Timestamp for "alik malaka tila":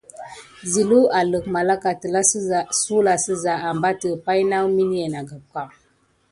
1.19-2.19